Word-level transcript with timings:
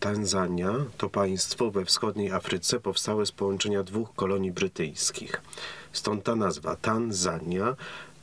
Tanzania 0.00 0.72
to 0.98 1.08
państwo 1.08 1.70
we 1.70 1.84
wschodniej 1.84 2.32
Afryce 2.32 2.80
powstałe 2.80 3.26
z 3.26 3.32
połączenia 3.32 3.82
dwóch 3.82 4.14
kolonii 4.14 4.52
brytyjskich. 4.52 5.40
Stąd 5.92 6.24
ta 6.24 6.36
nazwa. 6.36 6.76
Tanzania 6.76 7.76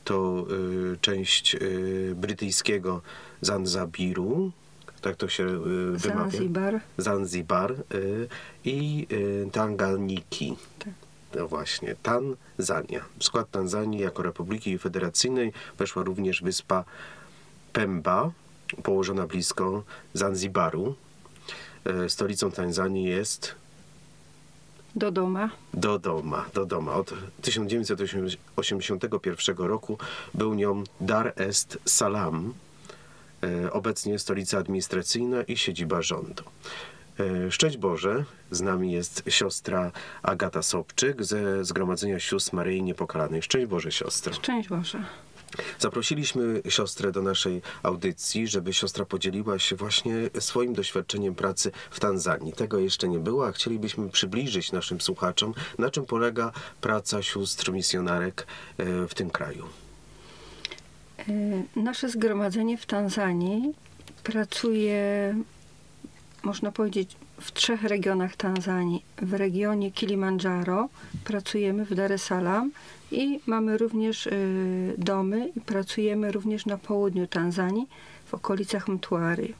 to 0.04 0.46
y, 0.94 0.98
część 1.00 1.54
y, 1.54 2.14
brytyjskiego 2.16 3.00
Zanzabiru, 3.40 4.52
tak 5.00 5.16
to 5.16 5.28
się 5.28 5.44
y, 5.46 5.98
wymawia. 5.98 6.30
Zanzibar. 6.30 6.80
Zanzibar 6.98 7.72
y, 7.94 8.28
i 8.64 9.06
y, 9.12 9.50
Tanganiki. 9.52 10.56
Tak. 10.78 10.92
No 11.34 11.48
właśnie, 11.48 11.96
Tanzania. 12.02 13.04
W 13.18 13.24
skład 13.24 13.50
Tanzanii 13.50 14.00
jako 14.00 14.22
Republiki 14.22 14.78
Federacyjnej 14.78 15.52
weszła 15.78 16.02
również 16.02 16.42
wyspa 16.42 16.84
Pemba, 17.72 18.30
położona 18.82 19.26
blisko 19.26 19.82
Zanzibaru. 20.14 20.94
E, 21.84 22.08
Stolicą 22.08 22.50
Tanzanii 22.50 23.04
jest 23.04 23.54
Dodoma. 24.96 25.50
Dodoma. 25.74 26.44
Dodoma. 26.54 26.94
Od 26.94 27.14
1981 27.42 29.56
roku 29.56 29.98
był 30.34 30.54
nią 30.54 30.84
Dar 31.00 31.32
es 31.36 31.66
Salaam, 31.84 32.54
e, 33.42 33.72
obecnie 33.72 34.18
stolica 34.18 34.58
administracyjna 34.58 35.42
i 35.42 35.56
siedziba 35.56 36.02
rządu. 36.02 36.44
E, 37.20 37.50
Szczęść 37.50 37.76
Boże, 37.76 38.24
z 38.50 38.60
nami 38.60 38.92
jest 38.92 39.22
siostra 39.28 39.92
Agata 40.22 40.62
Sobczyk 40.62 41.24
ze 41.24 41.64
Zgromadzenia 41.64 42.20
Sióstr 42.20 42.54
Maryi 42.54 42.82
Niepokalanej. 42.82 43.42
Szczęść 43.42 43.66
Boże, 43.66 43.92
siostro. 43.92 44.34
Szczęść 44.34 44.68
Boże. 44.68 45.04
Zaprosiliśmy 45.78 46.62
siostrę 46.68 47.12
do 47.12 47.22
naszej 47.22 47.62
audycji, 47.82 48.48
żeby 48.48 48.72
siostra 48.72 49.04
podzieliła 49.04 49.58
się 49.58 49.76
właśnie 49.76 50.14
swoim 50.40 50.74
doświadczeniem 50.74 51.34
pracy 51.34 51.72
w 51.90 52.00
Tanzanii. 52.00 52.52
Tego 52.52 52.78
jeszcze 52.78 53.08
nie 53.08 53.18
było, 53.18 53.46
a 53.46 53.52
chcielibyśmy 53.52 54.08
przybliżyć 54.08 54.72
naszym 54.72 55.00
słuchaczom, 55.00 55.54
na 55.78 55.90
czym 55.90 56.06
polega 56.06 56.52
praca 56.80 57.22
sióstr 57.22 57.72
misjonarek 57.72 58.46
e, 58.78 59.08
w 59.08 59.14
tym 59.14 59.30
kraju. 59.30 59.64
Y, 61.28 61.62
Nasze 61.76 62.08
zgromadzenie 62.08 62.78
w 62.78 62.86
Tanzanii 62.86 63.74
pracuje, 64.22 65.34
można 66.42 66.72
powiedzieć, 66.72 67.16
w 67.40 67.52
trzech 67.52 67.82
regionach 67.82 68.36
Tanzanii. 68.36 69.04
W 69.22 69.34
regionie 69.34 69.90
Kilimandżaro 69.90 70.88
pracujemy 71.24 71.84
w 71.84 71.94
Dar 71.94 72.12
es 72.12 72.22
Salaam 72.22 72.70
i 73.10 73.40
mamy 73.46 73.78
również 73.78 74.26
y, 74.26 74.94
domy 74.98 75.48
i 75.56 75.60
pracujemy 75.60 76.32
również 76.32 76.66
na 76.66 76.78
południu 76.78 77.26
Tanzanii, 77.26 77.86
w 78.26 78.34
okolicach 78.34 78.88
Mtwary. 78.88 79.52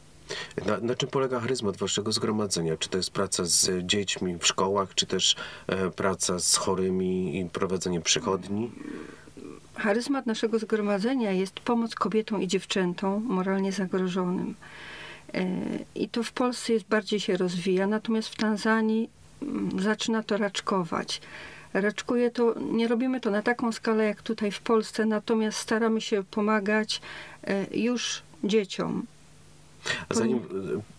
Na, 0.66 0.78
na 0.80 0.94
czym 0.94 1.08
polega 1.08 1.40
charyzmat 1.40 1.76
waszego 1.76 2.12
zgromadzenia? 2.12 2.76
Czy 2.76 2.88
to 2.88 2.96
jest 2.96 3.10
praca 3.10 3.44
z 3.44 3.86
dziećmi 3.86 4.38
w 4.38 4.46
szkołach, 4.46 4.94
czy 4.94 5.06
też 5.06 5.36
e, 5.66 5.90
praca 5.90 6.38
z 6.38 6.56
chorymi 6.56 7.40
i 7.40 7.44
prowadzenie 7.44 8.00
przychodni? 8.00 8.70
Charyzmat 9.74 10.26
naszego 10.26 10.58
zgromadzenia 10.58 11.32
jest 11.32 11.60
pomoc 11.60 11.94
kobietom 11.94 12.42
i 12.42 12.48
dziewczętom 12.48 13.22
moralnie 13.22 13.72
zagrożonym. 13.72 14.54
I 15.94 16.08
to 16.08 16.22
w 16.22 16.32
Polsce 16.32 16.72
jest 16.72 16.86
bardziej 16.86 17.20
się 17.20 17.36
rozwija, 17.36 17.86
natomiast 17.86 18.28
w 18.28 18.36
Tanzanii 18.36 19.10
mm, 19.42 19.80
zaczyna 19.80 20.22
to 20.22 20.36
raczkować. 20.36 21.20
Raczkuje 21.72 22.30
to, 22.30 22.54
nie 22.60 22.88
robimy 22.88 23.20
to 23.20 23.30
na 23.30 23.42
taką 23.42 23.72
skalę 23.72 24.04
jak 24.04 24.22
tutaj 24.22 24.50
w 24.50 24.60
Polsce, 24.60 25.06
natomiast 25.06 25.58
staramy 25.58 26.00
się 26.00 26.24
pomagać 26.24 27.00
e, 27.44 27.66
już 27.78 28.22
dzieciom. 28.44 29.06
Zanim, 30.10 30.38
e, 30.38 30.40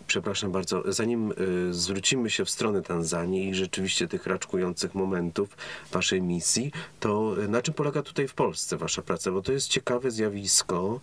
przepraszam 0.07 0.51
bardzo, 0.51 0.83
zanim 0.85 1.31
e, 1.31 1.33
zwrócimy 1.73 2.29
się 2.29 2.45
w 2.45 2.49
stronę 2.49 2.81
Tanzanii 2.81 3.49
i 3.49 3.55
rzeczywiście 3.55 4.07
tych 4.07 4.27
raczkujących 4.27 4.95
momentów 4.95 5.57
waszej 5.91 6.21
misji, 6.21 6.71
to 6.99 7.35
e, 7.43 7.47
na 7.47 7.61
czym 7.61 7.73
polega 7.73 8.01
tutaj 8.01 8.27
w 8.27 8.33
Polsce 8.33 8.77
wasza 8.77 9.01
praca? 9.01 9.31
Bo 9.31 9.41
to 9.41 9.51
jest 9.51 9.67
ciekawe 9.67 10.11
zjawisko, 10.11 10.99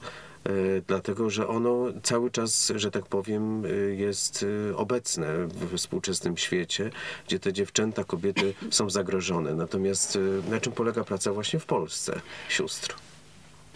dlatego 0.87 1.31
że 1.31 1.49
ono 1.49 1.87
cały 2.03 2.31
czas, 2.31 2.73
że 2.77 2.91
tak 2.91 3.07
powiem, 3.07 3.63
jest 3.97 4.45
obecne 4.77 5.47
w 5.47 5.77
współczesnym 5.77 6.37
świecie, 6.37 6.91
gdzie 7.27 7.39
te 7.39 7.53
dziewczęta, 7.53 8.05
kobiety 8.05 8.55
są 8.71 8.91
zagrożone. 8.91 9.55
Natomiast 9.55 10.19
na 10.51 10.61
czym 10.61 10.73
polega 10.73 11.05
praca 11.05 11.33
właśnie 11.33 11.59
w 11.59 11.67
Polsce, 11.67 12.21
sióstr? 12.49 13.08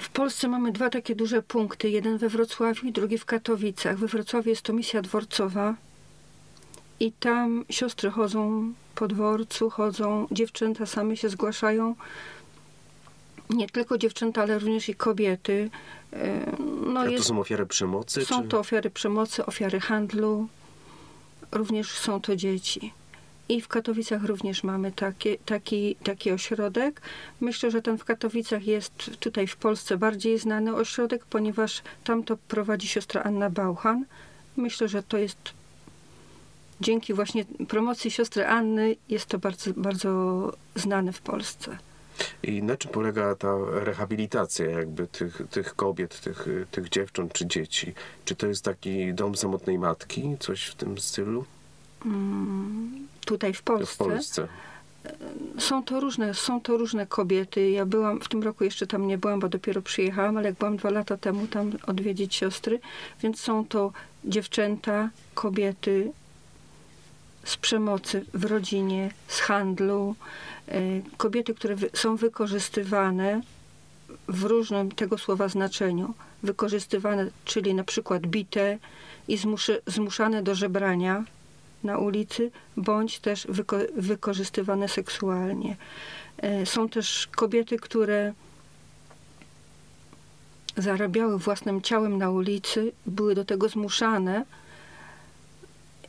W 0.03 0.09
Polsce 0.09 0.49
mamy 0.49 0.73
dwa 0.73 0.91
takie 0.91 1.15
duże 1.15 1.43
punkty. 1.43 1.91
Jeden 1.91 2.19
we 2.19 2.29
Wrocławiu 2.29 2.87
i 2.87 2.93
drugi 2.93 3.19
w 3.19 3.25
Katowicach. 3.25 3.99
We 3.99 4.07
Wrocławiu 4.07 4.51
jest 4.51 4.63
to 4.63 4.73
misja 4.73 5.03
dworcowa 5.03 5.75
i 7.01 7.13
tam 7.13 7.65
siostry 7.71 8.11
chodzą 8.11 8.73
po 8.95 9.09
dworcu, 9.09 9.71
chodzą, 9.71 10.27
dziewczęta 10.31 10.87
same 10.87 11.17
się 11.17 11.29
zgłaszają. 11.29 11.95
Nie 13.51 13.69
tylko 13.69 13.99
dziewczęta, 13.99 14.43
ale 14.43 14.59
również 14.59 14.89
i 14.89 14.95
kobiety. 14.95 15.71
E, 16.13 16.53
No 16.87 17.01
A 17.01 17.05
to 17.05 17.11
jest, 17.11 17.25
są 17.25 17.41
ofiary 17.41 17.67
przemocy? 17.67 18.25
są 18.25 18.43
czy... 18.43 18.49
to 18.49 18.59
ofiary 18.59 18.91
przemocy, 18.91 19.47
ofiary 19.47 19.81
handlu, 19.81 20.49
również 21.53 21.91
są 21.99 22.21
to 22.21 22.37
dzieci. 22.37 22.93
I 23.53 23.61
w 23.61 23.69
Katowicach 23.69 24.25
również 24.25 24.65
mamy 24.65 24.93
takie, 24.93 25.39
taki, 25.39 25.97
taki 25.97 26.31
ośrodek. 26.31 27.01
Myślę, 27.41 27.71
że 27.71 27.83
ten 27.83 27.99
w 27.99 28.05
Katowicach 28.05 28.67
jest 28.67 28.93
tutaj 29.21 29.47
w 29.47 29.57
Polsce 29.57 29.99
bardziej 29.99 30.39
znany 30.39 30.75
ośrodek, 30.75 31.25
ponieważ 31.25 31.83
tam 32.05 32.25
to 32.25 32.37
prowadzi 32.37 32.89
siostra 32.89 33.23
Anna 33.23 33.51
Bauchan. 33.51 34.05
Myślę, 34.57 34.89
że 34.89 35.03
to 35.03 35.19
jest 35.19 35.39
dzięki 36.81 37.15
właśnie 37.15 37.45
promocji 37.45 38.11
siostry 38.11 38.47
Anny 38.47 38.97
jest 39.09 39.27
to 39.27 39.39
bardzo, 39.39 39.71
bardzo 39.77 40.53
znane 40.75 41.13
w 41.13 41.21
Polsce. 41.21 41.79
I 42.43 42.63
na 42.63 42.77
czym 42.77 42.91
polega 42.91 43.35
ta 43.35 43.57
rehabilitacja 43.71 44.71
jakby 44.71 45.07
tych, 45.07 45.43
tych 45.51 45.77
kobiet, 45.77 46.21
tych, 46.21 46.47
tych 46.71 46.89
dziewcząt 46.89 47.33
czy 47.33 47.47
dzieci? 47.47 47.95
Czy 48.25 48.35
to 48.35 48.47
jest 48.47 48.65
taki 48.65 49.15
dom 49.15 49.37
samotnej 49.37 49.79
matki, 49.79 50.37
coś 50.41 50.65
w 50.65 50.75
tym 50.75 50.99
stylu? 50.99 51.45
Tutaj 53.27 53.53
w 53.55 53.59
W 53.59 53.63
Polsce. 53.63 54.05
Polsce. 54.05 54.49
Są 55.59 55.83
to 55.83 56.01
różne, 56.01 56.35
są 56.35 56.61
to 56.61 56.77
różne 56.77 57.07
kobiety. 57.07 57.71
Ja 57.71 57.87
byłam, 57.87 58.21
w 58.21 58.29
tym 58.29 58.43
roku 58.43 58.65
jeszcze 58.65 58.87
tam 58.87 59.07
nie 59.07 59.19
byłam, 59.19 59.41
bo 59.41 59.49
dopiero 59.49 59.83
przyjechałam, 59.83 60.37
ale 60.37 60.49
jak 60.49 60.59
byłam 60.59 60.77
dwa 60.77 60.91
lata 60.91 61.17
temu 61.17 61.47
tam 61.47 61.73
odwiedzić 61.87 62.35
siostry, 62.35 62.81
więc 63.23 63.41
są 63.41 63.67
to 63.67 63.93
dziewczęta, 64.25 65.11
kobiety 65.35 66.13
z 67.45 67.57
przemocy 67.57 68.25
w 68.35 68.45
rodzinie, 68.45 69.11
z 69.29 69.41
handlu, 69.41 70.15
y, 70.69 71.03
kobiety, 71.17 71.55
które 71.55 71.77
są 71.95 72.17
wykorzystywane 72.17 73.41
w 74.29 74.43
różnym 74.43 74.93
tego 74.93 75.19
słowa 75.19 75.49
znaczeniu. 75.49 76.15
Wykorzystywane, 76.43 77.31
czyli 77.45 77.75
na 77.75 77.85
przykład 77.85 78.27
bite 78.27 78.79
i 79.29 79.39
zmuszane 79.87 80.43
do 80.43 80.55
żebrania 80.55 81.25
na 81.85 81.99
ulicy, 81.99 82.51
bądź 82.77 83.19
też 83.19 83.47
wyko 83.49 83.77
wykorzystywane 83.97 84.89
seksualnie. 84.89 85.77
E, 86.39 86.67
Są 86.67 86.89
też 86.89 87.29
kobiety, 87.37 87.77
które 87.77 88.33
zarabiały 90.77 91.39
własnym 91.39 91.83
ciałem 91.83 92.19
na 92.19 92.31
ulicy, 92.31 92.93
były 93.07 93.35
do 93.35 93.45
tego 93.45 93.69
zmuszane 93.69 94.45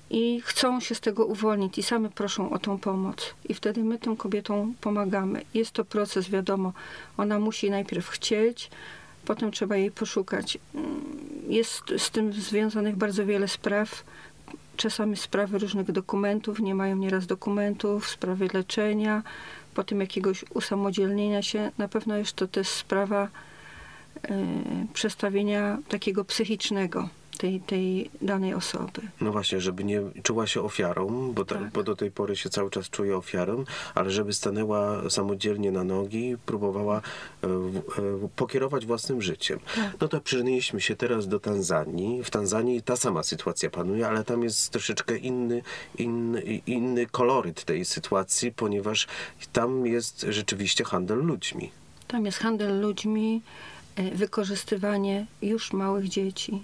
i 0.10 0.42
chcą 0.46 0.80
się 0.80 0.96
z 0.96 1.00
tego 1.00 1.26
uwolnić 1.26 1.78
i 1.78 1.84
same 1.84 2.10
proszą 2.10 2.50
o 2.50 2.60
tą 2.60 2.78
pomoc. 2.78 3.34
I 3.50 3.54
wtedy 3.54 3.84
my 3.84 4.00
tym 4.00 4.16
kobietom 4.18 4.74
pomagamy. 4.82 5.42
Jest 5.54 5.72
to 5.72 5.86
proces, 5.86 6.30
wiadomo, 6.30 6.74
ona 7.18 7.40
musi 7.40 7.70
najpierw 7.70 8.08
chcieć, 8.08 8.70
potem 9.26 9.52
trzeba 9.52 9.76
jej 9.78 9.92
poszukać. 9.92 10.58
Mm, 10.76 11.02
Jest 11.48 11.84
z 11.98 12.12
tym 12.12 12.34
związanych 12.34 12.96
bardzo 12.96 13.26
wiele 13.26 13.48
spraw. 13.48 14.04
Czasami 14.78 15.18
sprawy 15.18 15.60
różnych 15.60 15.92
dokumentów, 15.92 16.60
nie 16.60 16.76
mają 16.76 16.96
nieraz 16.96 17.26
dokumentów, 17.28 18.10
sprawy 18.10 18.48
leczenia, 18.54 19.24
potem 19.74 20.00
jakiegoś 20.02 20.46
usamodzielnienia 20.54 21.42
się. 21.42 21.72
Na 21.78 21.88
pewno 21.88 22.18
jest 22.18 22.34
to 22.34 22.48
też 22.48 22.68
sprawa 22.68 23.28
e, 24.24 24.30
przestawienia 24.94 25.78
takiego 25.90 26.26
psychicznego 26.26 27.10
tej, 27.44 27.60
tej 27.62 28.10
danej 28.22 28.54
osoby. 28.54 29.02
No 29.22 29.32
właśnie, 29.32 29.62
żeby 29.62 29.84
nie 29.84 30.02
czuła 30.24 30.48
się 30.48 30.62
ofiarą, 30.62 31.32
bo, 31.34 31.46
ta, 31.46 31.56
Tak. 31.56 31.72
bo 31.72 31.84
do 31.84 31.96
tej 31.96 32.12
pory 32.12 32.36
się 32.36 32.50
cały 32.50 32.70
czas 32.70 32.90
czuje 32.90 33.18
ofiarą, 33.18 33.64
ale 33.96 34.12
żeby 34.12 34.34
stanęła 34.34 35.10
samodzielnie 35.10 35.72
na 35.72 35.84
nogi, 35.84 36.36
próbowała 36.46 36.98
e, 37.44 37.48
e, 37.48 37.52
pokierować 38.36 38.86
własnym 38.86 39.22
życiem. 39.22 39.60
Tak. 39.76 40.02
No 40.02 40.08
to 40.08 40.22
przenieśmy 40.22 40.82
się 40.82 40.96
teraz 40.96 41.28
do 41.28 41.40
Tanzanii. 41.40 42.24
W 42.24 42.30
Tanzanii 42.30 42.82
ta 42.82 42.96
sama 42.96 43.24
sytuacja 43.24 43.70
panuje, 43.70 44.08
ale 44.08 44.24
tam 44.24 44.44
jest 44.44 44.70
troszeczkę 44.70 45.18
inny, 45.18 45.62
inny, 45.98 46.42
inny 46.68 47.06
koloryt 47.06 47.64
tej 47.64 47.86
sytuacji, 47.86 48.52
ponieważ 48.52 49.08
tam 49.54 49.86
jest 49.86 50.26
rzeczywiście 50.30 50.84
handel 50.84 51.20
ludźmi. 51.20 51.72
Tam 52.08 52.26
jest 52.26 52.38
handel 52.38 52.82
ludźmi, 52.82 53.42
e, 53.96 54.12
wykorzystywanie 54.16 55.26
już 55.42 55.74
małych 55.74 56.08
dzieci. 56.10 56.64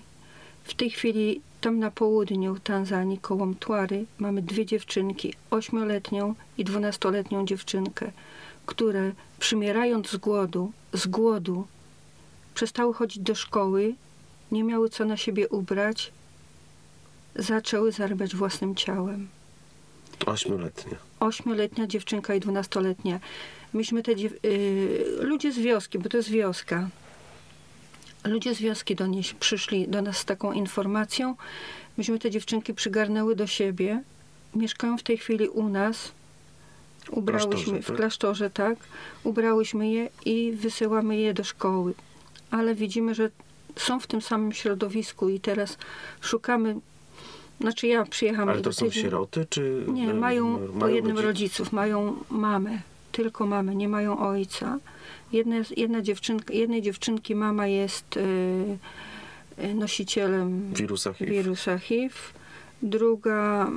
W 0.69 0.73
tej 0.73 0.89
chwili 0.89 1.41
Tam 1.61 1.79
na 1.79 1.91
południu 1.91 2.59
Tanzanii, 2.63 3.17
koło 3.17 3.45
Mtwary, 3.45 4.05
mamy 4.19 4.41
dwie 4.41 4.65
dziewczynki, 4.65 5.33
ośmioletnią 5.51 6.35
i 6.57 6.63
dwunastoletnią 6.63 7.45
dziewczynkę, 7.45 8.11
które 8.65 9.11
przymierając 9.39 10.09
z 10.09 10.17
głodu, 10.17 10.71
z 10.93 11.07
głodu, 11.07 11.67
przestały 12.53 12.93
chodzić 12.93 13.19
do 13.23 13.35
szkoły, 13.35 13.95
nie 14.51 14.63
miały 14.63 14.89
co 14.89 15.05
na 15.05 15.17
siebie 15.17 15.49
ubrać, 15.49 16.11
zaczęły 17.35 17.91
zarabiać 17.91 18.35
własnym 18.35 18.75
ciałem. 18.75 19.27
Ośmioletnie. 20.25 20.97
Ośmioletnia 21.19 21.87
dziewczynka 21.87 22.35
i 22.35 22.39
dwunastoletnia. 22.39 23.19
Myśmy 23.73 24.03
te 24.03 24.15
dziew- 24.15 24.45
y, 24.45 25.17
ludzie 25.19 25.51
z 25.51 25.59
wioski, 25.59 25.99
bo 25.99 26.09
to 26.09 26.17
jest 26.17 26.29
wioska. 26.29 26.89
Ludzie 28.23 28.55
z 28.55 28.59
wioski 28.61 28.95
do 28.95 29.07
niej 29.07 29.23
przyszli 29.39 29.87
do 29.87 30.01
nas 30.01 30.17
z 30.17 30.25
taką 30.25 30.51
informacją. 30.53 31.35
Myśmy 31.97 32.19
te 32.19 32.31
dziewczynki 32.31 32.73
przygarnęły 32.73 33.35
do 33.35 33.47
siebie. 33.47 34.03
Mieszkają 34.55 34.97
w 34.97 35.03
tej 35.03 35.17
chwili 35.17 35.47
u 35.49 35.69
nas. 35.69 36.11
Ubrałyśmy 37.11 37.49
klasztorze, 37.55 37.81
w 37.81 37.87
tak? 37.87 37.95
klasztorze, 37.95 38.49
tak. 38.49 38.77
Ubrałyśmy 39.23 39.89
je 39.89 40.09
i 40.25 40.51
wysyłamy 40.51 41.17
je 41.17 41.33
do 41.33 41.43
szkoły. 41.43 41.93
Ale 42.51 42.75
widzimy, 42.75 43.15
że 43.15 43.29
są 43.75 43.99
w 43.99 44.07
tym 44.07 44.21
samym 44.21 44.51
środowisku 44.51 45.29
i 45.29 45.39
teraz 45.39 45.77
szukamy. 46.21 46.75
Znaczy 47.61 47.87
ja 47.87 48.05
przyjechałam 48.05 48.49
Ale 48.49 48.61
to 48.61 48.73
są 48.73 48.85
tej- 48.89 49.01
sieroty, 49.01 49.45
czy... 49.49 49.83
nie, 49.87 50.13
mają 50.13 50.59
po 50.79 50.87
jednym 50.87 51.15
rodzi- 51.17 51.23
rodziców, 51.25 51.71
mają 51.71 52.15
mamę, 52.29 52.81
tylko 53.11 53.45
mamę, 53.45 53.75
nie 53.75 53.89
mają 53.89 54.19
ojca. 54.19 54.77
Jedna, 55.31 55.55
jedna 55.77 56.01
dziewczynka, 56.01 56.53
jednej 56.53 56.81
dziewczynki 56.81 57.35
mama 57.35 57.67
jest 57.67 58.17
y, 58.17 58.19
y, 59.63 59.73
nosicielem 59.73 60.73
Wirusa 60.73 61.13
HIV. 61.13 61.31
wirusa 61.31 61.77
HIV, 61.77 62.15
druga 62.81 63.69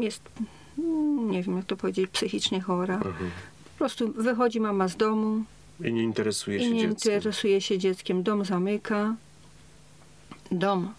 jest, 0.00 0.22
nie 1.28 1.42
wiem 1.42 1.56
jak 1.56 1.66
to 1.66 1.76
powiedzieć, 1.76 2.10
psychicznie 2.10 2.60
chora. 2.60 2.94
Mhm. 2.96 3.30
Po 3.64 3.78
prostu 3.78 4.12
wychodzi 4.12 4.60
mama 4.60 4.88
z 4.88 4.96
domu 4.96 5.42
I 5.84 5.92
nie 5.92 6.02
interesuje 6.02 6.58
i 6.58 6.60
się 6.60 6.70
nie 6.70 6.88
dzieckiem. 6.88 7.12
interesuje 7.14 7.60
się 7.60 7.78
dzieckiem. 7.78 8.22
Dom 8.22 8.44
zamyka, 8.44 9.14
dom 10.52 10.92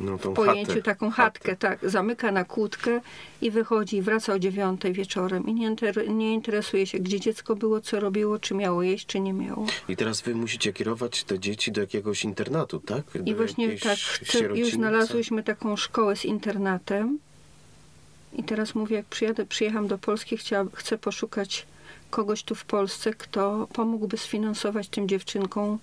No, 0.00 0.18
w 0.18 0.32
pojęciu 0.32 0.68
chatę, 0.70 0.82
taką 0.82 1.10
chatkę, 1.10 1.56
tak, 1.56 1.78
zamyka 1.90 2.32
na 2.32 2.44
kłódkę 2.44 3.00
i 3.42 3.50
wychodzi, 3.50 4.02
wraca 4.02 4.34
o 4.34 4.38
dziewiątej 4.38 4.92
wieczorem 4.92 5.46
i 5.46 5.54
nie, 5.54 5.66
inter, 5.66 6.08
nie 6.08 6.34
interesuje 6.34 6.86
się, 6.86 6.98
gdzie 6.98 7.20
dziecko 7.20 7.56
było, 7.56 7.80
co 7.80 8.00
robiło, 8.00 8.38
czy 8.38 8.54
miało 8.54 8.82
jeść, 8.82 9.06
czy 9.06 9.20
nie 9.20 9.32
miało. 9.32 9.66
I 9.88 9.96
teraz 9.96 10.20
wy 10.20 10.34
musicie 10.34 10.72
kierować 10.72 11.24
te 11.24 11.38
dzieci 11.38 11.72
do 11.72 11.80
jakiegoś 11.80 12.24
internatu, 12.24 12.80
tak? 12.80 13.04
Do 13.14 13.30
I 13.30 13.34
właśnie 13.34 13.78
tak, 13.78 13.98
już 14.54 14.70
znalazłyśmy 14.70 15.42
taką 15.42 15.76
szkołę 15.76 16.16
z 16.16 16.24
internatem 16.24 17.18
i 18.32 18.44
teraz 18.44 18.74
mówię, 18.74 18.96
jak 18.96 19.06
przyjadę, 19.06 19.46
przyjechałam 19.46 19.88
do 19.88 19.98
Polski, 19.98 20.36
chciała, 20.36 20.66
chcę 20.74 20.98
poszukać 20.98 21.66
kogoś 22.10 22.42
tu 22.42 22.54
w 22.54 22.64
Polsce, 22.64 23.14
kto 23.14 23.68
pomógłby 23.72 24.18
sfinansować 24.18 24.88
tym 24.88 25.08
dziewczynkom 25.08 25.78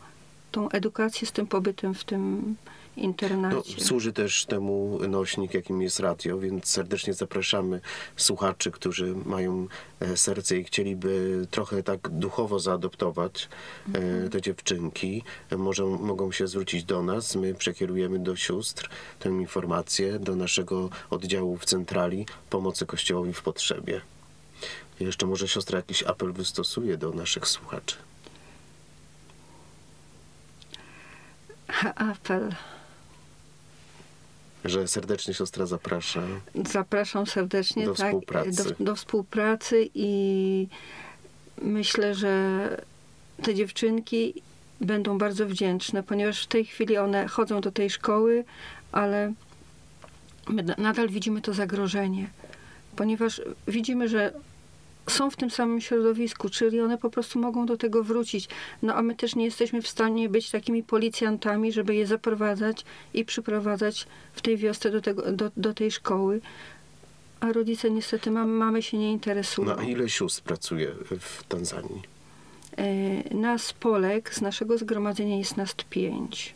tą 0.51 0.69
edukację 0.69 1.27
z 1.27 1.31
tym 1.31 1.47
pobytem 1.47 1.93
w 1.93 2.03
tym 2.03 2.55
No, 2.97 3.03
internacie. 3.03 3.81
służy 3.81 4.13
też 4.13 4.45
temu 4.45 4.99
nośnik, 5.07 5.53
jakim 5.53 5.81
jest 5.81 5.99
radio, 5.99 6.39
więc 6.39 6.67
serdecznie 6.67 7.13
zapraszamy 7.13 7.81
słuchaczy, 8.17 8.71
którzy 8.71 9.15
mają 9.25 9.67
e, 9.99 10.17
serce 10.17 10.57
i 10.57 10.63
chcieliby 10.63 11.47
trochę 11.51 11.83
tak 11.83 12.09
duchowo 12.09 12.59
zaadoptować 12.59 13.49
e, 13.93 14.29
te 14.29 14.41
dziewczynki. 14.41 15.23
Może, 15.57 15.83
mogą 15.85 16.31
się 16.31 16.47
zwrócić 16.47 16.83
do 16.83 17.03
nas, 17.03 17.35
my 17.35 17.53
przekierujemy 17.53 18.19
do 18.19 18.35
sióstr 18.35 18.89
tę 19.19 19.29
informację, 19.29 20.19
do 20.19 20.35
naszego 20.35 20.89
oddziału 21.09 21.57
w 21.57 21.65
centrali 21.65 22.25
pomocy 22.49 22.85
Kościołowi 22.85 23.33
w 23.33 23.41
potrzebie. 23.41 24.01
Jeszcze 24.99 25.25
może 25.25 25.47
siostra 25.47 25.77
jakiś 25.77 26.03
apel 26.03 26.33
wystosuje 26.33 26.97
do 26.97 27.11
naszych 27.11 27.47
słuchaczy. 27.47 27.95
Apel. 31.95 32.55
Że 34.65 34.87
serdecznie 34.87 35.33
siostra 35.33 35.65
zaprasza. 35.65 36.21
Zapraszam 36.71 37.27
serdecznie 37.27 37.85
Do 37.85 37.93
tak, 37.95 38.07
współpracy. 38.07 38.51
Do, 38.79 38.85
do 38.85 38.95
współpracy 38.95 39.89
i 39.95 40.67
myślę, 41.61 42.15
że 42.15 42.57
te 43.43 43.55
dziewczynki 43.55 44.33
będą 44.81 45.17
bardzo 45.17 45.45
wdzięczne, 45.45 46.03
ponieważ 46.03 46.43
w 46.43 46.47
tej 46.47 46.65
chwili 46.65 46.97
one 46.97 47.27
chodzą 47.27 47.61
do 47.61 47.71
tej 47.71 47.89
szkoły, 47.89 48.45
ale 48.91 49.33
my 50.49 50.63
na- 50.63 50.75
nadal 50.77 51.09
widzimy 51.09 51.41
to 51.41 51.53
zagrożenie, 51.53 52.29
ponieważ 52.95 53.41
widzimy, 53.67 54.09
że 54.09 54.33
są 55.07 55.29
w 55.31 55.35
tym 55.35 55.49
samym 55.51 55.81
środowisku, 55.81 56.49
czyli 56.49 56.79
one 56.79 56.97
po 56.97 57.09
prostu 57.09 57.39
mogą 57.39 57.65
do 57.65 57.77
tego 57.77 58.03
wrócić. 58.03 58.47
No 58.81 58.95
a 58.95 59.01
my 59.01 59.15
też 59.15 59.35
nie 59.35 59.45
jesteśmy 59.45 59.81
w 59.81 59.87
stanie 59.87 60.29
być 60.29 60.51
takimi 60.51 60.83
policjantami, 60.83 61.71
żeby 61.71 61.95
je 61.95 62.07
zaprowadzać 62.07 62.85
i 63.13 63.25
przyprowadzać 63.25 64.07
w 64.33 64.41
tej 64.41 64.57
wiosce 64.57 64.91
do, 64.91 65.01
tego, 65.01 65.31
do, 65.31 65.51
do 65.57 65.73
tej 65.73 65.91
szkoły. 65.91 66.41
A 67.39 67.51
rodzice 67.51 67.91
niestety, 67.91 68.31
mam, 68.31 68.49
mamy 68.49 68.81
się 68.81 68.97
nie 68.97 69.11
interesują. 69.11 69.67
No 69.67 69.75
a 69.77 69.83
ile 69.83 70.09
sióstr 70.09 70.41
pracuje 70.43 70.91
w 71.19 71.43
Tanzanii? 71.43 72.01
E, 72.77 73.35
Nas 73.35 73.73
Polek, 73.73 74.33
z 74.33 74.41
naszego 74.41 74.77
zgromadzenia 74.77 75.37
jest 75.37 75.57
nas 75.57 75.75
pięć. 75.89 76.53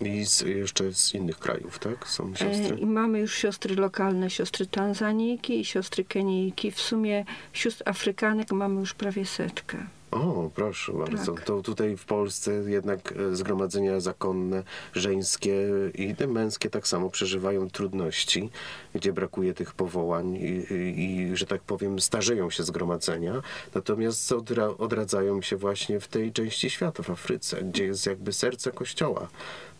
I 0.00 0.24
z, 0.26 0.40
jeszcze 0.40 0.92
z 0.94 1.14
innych 1.14 1.38
krajów, 1.38 1.78
tak? 1.78 2.08
Są 2.08 2.32
E, 2.32 2.36
siostry? 2.36 2.76
I 2.76 2.86
mamy 2.86 3.18
już 3.18 3.34
siostry 3.34 3.74
lokalne, 3.74 4.30
siostry 4.30 4.66
Tanzanijki 4.66 5.60
i 5.60 5.64
siostry 5.64 6.04
Kenijki. 6.04 6.70
W 6.70 6.80
sumie 6.80 7.24
sióstr 7.52 7.82
Afrykanek 7.88 8.52
mamy 8.52 8.80
już 8.80 8.94
prawie 8.94 9.26
setkę. 9.26 9.78
O, 10.10 10.50
proszę 10.54 10.92
bardzo. 10.92 11.32
Tak. 11.32 11.44
To 11.44 11.62
tutaj 11.62 11.96
w 11.96 12.04
Polsce 12.04 12.52
jednak 12.52 13.12
e, 13.12 13.36
zgromadzenia 13.36 14.00
zakonne, 14.00 14.62
żeńskie 14.94 15.68
i 15.94 16.14
te 16.14 16.26
męskie 16.26 16.70
tak 16.70 16.88
samo 16.88 17.10
przeżywają 17.10 17.70
trudności, 17.70 18.50
gdzie 18.94 19.12
brakuje 19.12 19.54
tych 19.54 19.74
powołań 19.74 20.36
i, 20.36 20.66
i, 20.96 21.36
że 21.36 21.46
tak 21.46 21.60
powiem, 21.60 22.00
starzeją 22.00 22.50
się 22.50 22.62
zgromadzenia. 22.62 23.42
Natomiast 23.74 24.32
odra, 24.32 24.66
odradzają 24.66 25.42
się 25.42 25.56
właśnie 25.56 26.00
w 26.00 26.08
tej 26.08 26.32
części 26.32 26.70
świata, 26.70 27.02
w 27.02 27.10
Afryce, 27.10 27.62
gdzie 27.62 27.84
jest 27.84 28.06
jakby 28.06 28.32
serce 28.32 28.70
Kościoła 28.72 29.28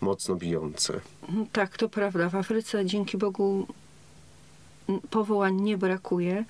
mocno 0.01 0.37
bijące. 0.37 1.01
No 1.29 1.47
Tak, 1.53 1.77
to 1.77 1.89
prawda. 1.89 2.29
W 2.29 2.35
Afryce 2.35 2.87
dzięki 2.87 3.19
Bogu 3.19 3.67
powołań 5.11 5.61
nie 5.61 5.79
brakuje. 5.79 6.45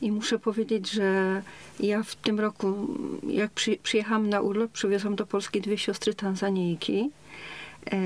I 0.00 0.12
muszę 0.12 0.38
powiedzieć, 0.38 0.90
że 0.90 1.42
ja 1.80 2.02
w 2.02 2.14
tym 2.14 2.40
roku, 2.40 2.96
jak 3.28 3.50
przy, 3.50 3.78
przyjechałam 3.82 4.28
na 4.28 4.40
urlop, 4.40 4.70
przywiozłam 4.72 5.16
do 5.16 5.26
Polski 5.26 5.60
dwie 5.60 5.78
siostry 5.78 6.14
Tanzanijki. 6.14 7.10
E, 7.92 7.98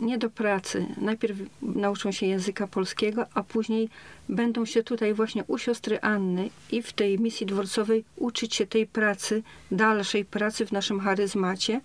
nie 0.00 0.18
do 0.18 0.30
pracy. 0.30 0.86
Najpierw 1.00 1.38
nauczą 1.62 2.12
się 2.12 2.26
języka 2.26 2.66
polskiego, 2.66 3.26
a 3.34 3.42
później 3.42 3.88
będą 4.28 4.64
się 4.64 4.82
tutaj 4.82 5.14
właśnie 5.14 5.44
u 5.46 5.58
siostry 5.58 6.00
Anny 6.00 6.50
i 6.70 6.82
w 6.82 6.92
tej 6.92 7.18
misji 7.18 7.46
dworcowej 7.46 8.04
uczyć 8.16 8.54
się 8.54 8.66
tej 8.66 8.86
pracy, 8.86 9.42
dalszej 9.70 10.24
pracy 10.24 10.66
w 10.66 10.72
naszym 10.72 11.00
charyzmacie, 11.00 11.80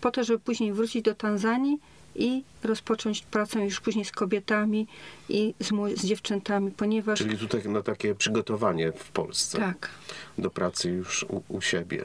po 0.00 0.10
to, 0.10 0.24
żeby 0.24 0.38
później 0.38 0.72
wrócić 0.72 1.02
do 1.02 1.14
Tanzanii 1.14 1.78
i 2.14 2.44
rozpocząć 2.62 3.22
pracę 3.22 3.64
już 3.64 3.80
później 3.80 4.04
z 4.04 4.12
kobietami 4.12 4.86
i 5.28 5.54
z, 5.60 5.70
z 6.00 6.06
dziewczętami, 6.06 6.70
ponieważ 6.70 7.18
Czyli 7.18 7.38
tutaj 7.38 7.68
na 7.68 7.82
takie 7.82 8.14
przygotowanie 8.14 8.92
w 8.92 9.10
Polsce. 9.10 9.58
tak, 9.58 9.90
do 10.38 10.50
pracy 10.50 10.90
już 10.90 11.22
u, 11.28 11.42
u 11.48 11.60
siebie. 11.60 12.04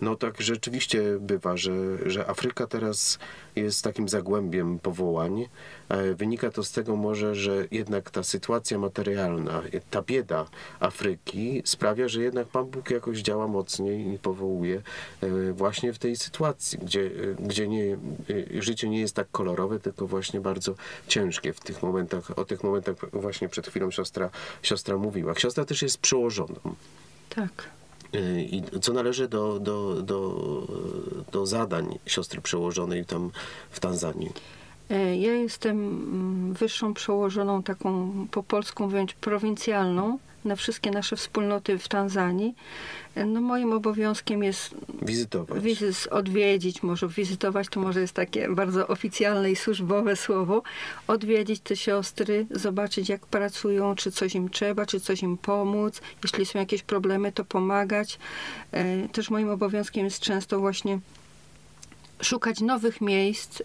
No 0.00 0.16
tak 0.16 0.40
rzeczywiście 0.40 1.02
bywa, 1.20 1.56
że, 1.56 1.72
że 2.06 2.28
Afryka 2.30 2.66
teraz 2.66 3.18
jest 3.56 3.84
takim 3.84 4.08
zagłębiem 4.08 4.78
powołań. 4.78 5.44
E, 5.88 6.14
Wynika 6.14 6.50
to 6.50 6.64
z 6.64 6.72
tego 6.72 6.96
może, 6.96 7.34
że 7.34 7.66
jednak 7.70 8.10
ta 8.10 8.22
sytuacja 8.22 8.78
materialna, 8.78 9.62
ta 9.90 10.02
bieda 10.02 10.46
Afryki 10.80 11.62
sprawia, 11.64 12.08
że 12.08 12.22
jednak 12.22 12.48
Pan 12.48 12.66
Bóg 12.66 12.90
jakoś 12.90 13.18
działa 13.18 13.48
mocniej 13.48 14.14
i 14.14 14.18
powołuje 14.18 14.82
e, 15.20 15.52
właśnie 15.52 15.92
w 15.92 15.98
tej 15.98 16.16
sytuacji, 16.16 16.78
gdzie, 16.78 17.10
gdzie 17.38 17.68
nie, 17.68 17.98
e, 18.56 18.62
życie 18.62 18.88
nie 18.88 19.00
jest 19.00 19.14
tak 19.14 19.30
kolorowe, 19.30 19.80
tylko 19.80 20.06
właśnie 20.06 20.40
bardzo 20.40 20.74
ciężkie 21.08 21.52
w 21.52 21.60
tych 21.60 21.82
momentach. 21.82 22.38
O 22.38 22.44
tych 22.44 22.64
momentach 22.64 22.96
właśnie 23.12 23.48
przed 23.48 23.66
chwilą 23.66 23.90
siostra, 23.90 24.30
siostra 24.62 24.96
mówiła. 24.96 25.34
Siostra 25.34 25.64
też 25.64 25.82
jest 25.82 25.98
przełożoną. 25.98 26.60
tak. 27.30 27.78
Y, 28.14 28.42
I 28.50 28.62
co 28.80 28.92
należy 28.92 29.28
do, 29.28 29.58
do, 29.60 30.02
do, 30.02 30.42
do 31.32 31.46
zadań 31.46 31.98
siostry 32.06 32.40
przełożonej 32.40 33.04
tam 33.04 33.30
w 33.70 33.80
Tanzanii? 33.80 34.30
E, 34.90 35.16
Ja 35.16 35.32
jestem 35.34 35.76
mm, 35.78 36.54
wyższą 36.54 36.94
przełożoną, 36.94 37.62
taką 37.62 38.12
po 38.30 38.42
polsku 38.42 38.82
mówiąc 38.82 39.12
prowincjalną, 39.12 40.18
na 40.44 40.56
wszystkie 40.56 40.90
nasze 40.90 41.16
wspólnoty 41.16 41.78
w 41.78 41.88
Tanzanii. 41.88 42.54
No 43.26 43.40
moim 43.40 43.72
obowiązkiem 43.72 44.42
jest 44.42 44.74
Wizytować. 45.02 45.62
wizyt, 45.62 46.08
odwiedzić, 46.10 46.82
może 46.82 47.08
wizytować 47.08 47.68
to 47.68 47.80
może 47.80 48.00
jest 48.00 48.12
takie 48.12 48.48
bardzo 48.48 48.86
oficjalne 48.88 49.50
i 49.50 49.56
służbowe 49.56 50.16
słowo, 50.16 50.62
odwiedzić 51.06 51.60
te 51.60 51.76
siostry, 51.76 52.46
zobaczyć 52.50 53.08
jak 53.08 53.26
pracują, 53.26 53.94
czy 53.94 54.10
coś 54.12 54.34
im 54.34 54.48
trzeba, 54.48 54.86
czy 54.86 55.00
coś 55.00 55.22
im 55.22 55.38
pomóc, 55.38 56.00
jeśli 56.22 56.46
są 56.46 56.58
jakieś 56.58 56.82
problemy, 56.82 57.32
to 57.32 57.44
pomagać. 57.44 58.18
E, 58.72 59.08
Też 59.08 59.30
moim 59.30 59.50
obowiązkiem 59.50 60.04
jest 60.04 60.20
często 60.20 60.60
właśnie 60.60 60.98
szukać 62.22 62.60
nowych 62.60 63.00
miejsc, 63.00 63.62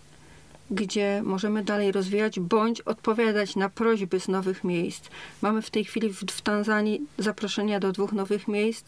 gdzie 0.71 1.21
możemy 1.25 1.63
dalej 1.63 1.91
rozwijać, 1.91 2.39
bądź 2.39 2.81
odpowiadać 2.81 3.55
na 3.55 3.69
prośby 3.69 4.19
z 4.19 4.27
nowych 4.27 4.63
miejsc. 4.63 5.09
Mamy 5.41 5.61
w 5.61 5.69
tej 5.69 5.85
chwili 5.85 6.09
w, 6.09 6.19
w 6.19 6.41
Tanzanii 6.41 7.01
zaproszenia 7.17 7.79
do 7.79 7.91
dwóch 7.91 8.13
nowych 8.13 8.47
miejsc 8.47 8.85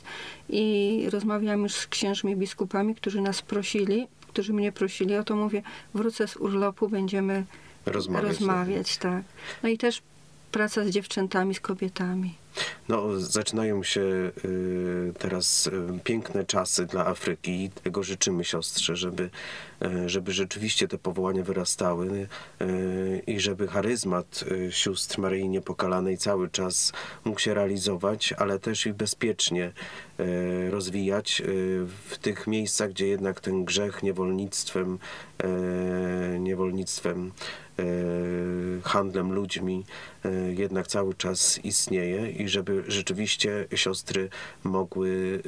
i 0.50 1.06
rozmawiam 1.10 1.64
już 1.64 1.74
z 1.74 1.88
księżmi 1.88 2.36
biskupami, 2.36 2.96
którzy 2.96 3.22
nas 3.22 3.42
prosili, 3.42 4.08
którzy 4.28 4.54
mnie 4.54 4.72
prosili 4.72 5.16
o 5.16 5.24
to, 5.24 5.36
mówię, 5.36 5.62
wrócę 5.94 6.28
z 6.28 6.38
urlopu, 6.38 6.90
będziemy 6.90 7.44
Rozmawiać. 7.86 8.30
rozmawiać 8.32 8.98
tak. 8.98 9.24
No 9.64 9.70
i 9.70 9.78
też 9.78 10.02
praca 10.52 10.86
z 10.86 10.90
dziewczętami, 10.90 11.56
z 11.56 11.60
kobietami. 11.60 12.34
No, 12.90 13.20
zaczynają 13.20 13.84
się 13.84 14.02
y, 14.02 15.14
teraz 15.20 15.68
y, 15.68 15.72
piękne 16.04 16.46
czasy 16.46 16.86
dla 16.86 17.06
Afryki 17.06 17.64
i 17.64 17.70
tego 17.70 18.04
życzymy 18.04 18.44
siostrze, 18.44 18.96
żeby, 18.96 19.30
y, 19.86 20.10
żeby 20.10 20.32
rzeczywiście 20.32 20.88
te 20.88 20.98
powołania 20.98 21.44
wyrastały 21.44 22.28
i 23.28 23.40
żeby 23.40 23.68
charyzmat 23.68 24.46
sióstr 24.70 25.20
Maryi 25.20 25.50
Niepokalanej 25.50 26.18
cały 26.18 26.50
czas 26.50 26.94
mógł 27.26 27.40
się 27.40 27.54
realizować, 27.54 28.34
ale 28.34 28.60
też 28.60 28.86
i 28.86 28.94
bezpiecznie 28.94 29.72
rozwijać 30.70 31.42
w 32.10 32.18
tych 32.18 32.48
miejscach, 32.48 32.90
gdzie 32.90 33.08
jednak 33.08 33.40
ten 33.40 33.66
grzech 33.66 34.04
niewolnictwem, 34.04 35.00
niewolnictwem 36.40 37.32
e, 37.80 37.84
handlem 38.84 39.34
ludźmi 39.34 39.86
e, 40.26 40.30
jednak 40.54 40.88
cały 40.88 41.14
czas 41.14 41.60
istnieje 41.64 42.32
i 42.32 42.50
żeby 42.50 42.84
rzeczywiście 42.88 43.68
siostry 43.76 44.30
mogły 44.64 45.42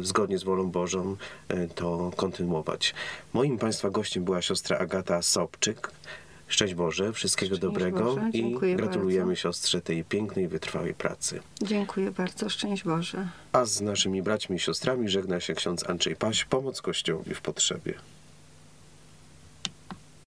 e, 0.00 0.04
zgodnie 0.04 0.38
z 0.38 0.44
wolą 0.44 0.70
Bożą 0.70 1.16
e, 1.48 1.68
to 1.68 2.10
kontynuować. 2.16 2.94
Moim 3.32 3.58
Państwa 3.58 3.90
gościem 3.90 4.24
była 4.24 4.42
siostra 4.42 4.78
Agata 4.78 5.22
Sobczyk. 5.22 5.90
Szczęść 6.48 6.74
Boże, 6.74 7.12
wszystkiego 7.12 7.56
Szczęść 7.56 7.60
dobrego 7.60 8.04
Boże, 8.04 8.28
i 8.28 8.32
dziękuję 8.32 8.76
gratulujemy 8.76 9.26
bardzo. 9.26 9.40
siostrze 9.40 9.80
tej 9.80 10.04
pięknej, 10.04 10.48
wytrwałej 10.48 10.94
pracy. 10.94 11.40
Dziękuję 11.62 12.10
bardzo, 12.10 12.48
szczęść 12.48 12.84
Boże. 12.84 13.28
A 13.52 13.64
z 13.64 13.80
naszymi 13.80 14.22
braćmi 14.22 14.56
i 14.56 14.60
siostrami 14.60 15.08
żegna 15.08 15.40
się 15.40 15.54
ksiądz 15.54 15.90
Andrzej 15.90 16.16
Paś, 16.16 16.44
pomoc 16.44 16.82
Kościołowi 16.82 17.34
w 17.34 17.40
potrzebie. 17.40 17.94